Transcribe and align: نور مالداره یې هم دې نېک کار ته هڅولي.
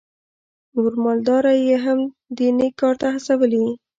نور 0.75 0.93
مالداره 1.03 1.53
یې 1.67 1.77
هم 1.85 1.99
دې 2.37 2.47
نېک 2.57 2.73
کار 2.79 2.95
ته 3.01 3.07
هڅولي. 3.13 3.65